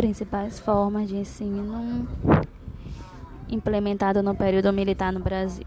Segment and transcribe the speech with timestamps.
[0.00, 2.08] Principais formas de ensino
[3.50, 5.66] implementada no período militar no Brasil.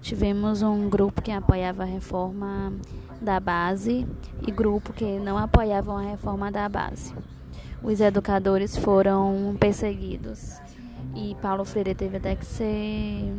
[0.00, 2.72] Tivemos um grupo que apoiava a reforma
[3.20, 4.08] da base
[4.46, 7.14] e grupo que não apoiavam a reforma da base.
[7.82, 10.58] Os educadores foram perseguidos
[11.14, 13.34] e Paulo Freire teve até que ser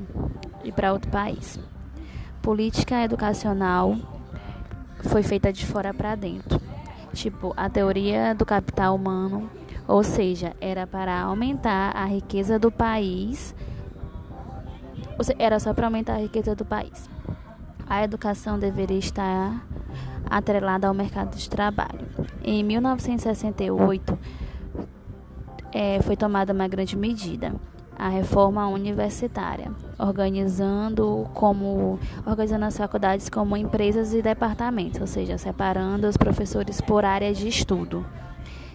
[0.64, 1.59] ir para outro país.
[2.39, 3.98] Política educacional
[5.10, 6.61] foi feita de fora para dentro.
[7.14, 9.50] Tipo, a teoria do capital humano,
[9.87, 13.55] ou seja, era para aumentar a riqueza do país
[15.24, 17.10] seja, era só para aumentar a riqueza do país.
[17.88, 19.65] A educação deveria estar
[20.29, 22.07] atrelada ao mercado de trabalho.
[22.43, 24.18] Em 1968,
[25.71, 27.54] é, foi tomada uma grande medida,
[27.97, 36.08] a reforma universitária, organizando como organizando as faculdades como empresas e departamentos, ou seja, separando
[36.08, 38.05] os professores por área de estudo.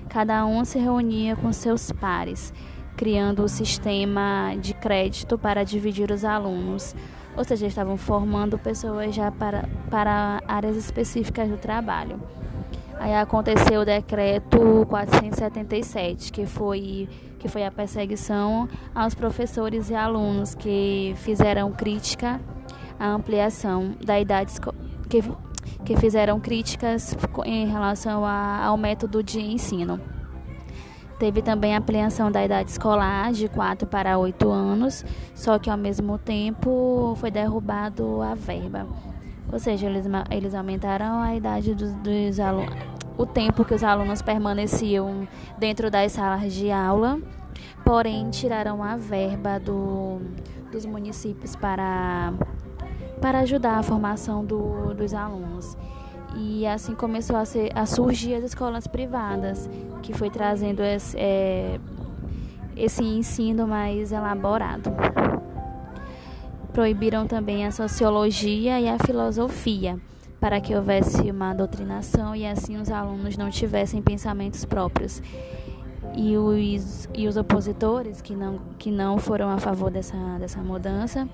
[0.09, 2.53] Cada um se reunia com seus pares
[2.98, 6.97] criando o sistema de crédito para dividir os alunos,
[7.37, 12.20] ou seja, estavam formando pessoas já para, para áreas específicas do trabalho.
[12.98, 20.56] Aí aconteceu o decreto 477, que foi, que foi a perseguição aos professores e alunos
[20.56, 22.41] que fizeram crítica
[22.98, 24.55] à ampliação da idade
[25.09, 25.23] que,
[25.84, 30.00] que fizeram críticas em relação a, ao método de ensino.
[31.19, 35.77] Teve também a ampliação da idade escolar de 4 para 8 anos, só que ao
[35.77, 38.86] mesmo tempo foi derrubado a verba.
[39.52, 42.72] Ou seja, eles, eles aumentaram a idade dos, dos alunos,
[43.16, 45.27] o tempo que os alunos permaneciam
[45.58, 47.20] dentro das salas de aula,
[47.84, 50.20] porém tiraram a verba do,
[50.70, 52.33] dos municípios para,
[53.19, 55.77] para ajudar a formação do, dos alunos.
[56.36, 59.69] E assim começou a, ser, a surgir as escolas privadas,
[60.02, 61.80] que foi trazendo esse, é,
[62.77, 64.90] esse ensino mais elaborado.
[66.73, 69.98] Proibiram também a sociologia e a filosofia,
[70.39, 75.20] para que houvesse uma doutrinação e assim os alunos não tivessem pensamentos próprios.
[76.14, 81.29] E os, e os opositores, que não, que não foram a favor dessa, dessa mudança,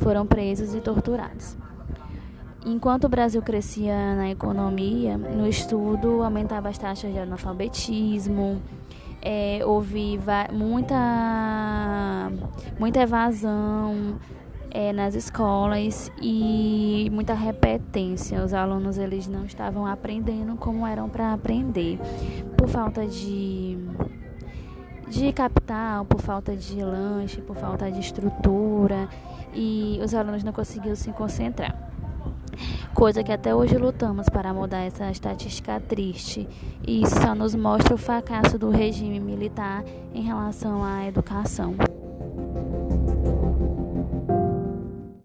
[0.00, 1.56] foram presos e torturados.
[2.64, 8.62] Enquanto o Brasil crescia na economia, no estudo aumentava as taxas de analfabetismo,
[9.20, 10.18] é, houve
[10.52, 12.30] muita,
[12.78, 14.18] muita evasão
[14.72, 18.42] é, nas escolas e muita repetência.
[18.42, 21.98] Os alunos eles não estavam aprendendo como eram para aprender,
[22.56, 23.78] por falta de
[25.08, 29.08] de capital, por falta de lanche, por falta de estrutura
[29.52, 31.92] e os alunos não conseguiam se concentrar
[32.94, 36.48] coisa que até hoje lutamos para mudar essa estatística triste.
[36.86, 39.84] E isso só nos mostra o fracasso do regime militar
[40.14, 41.74] em relação à educação.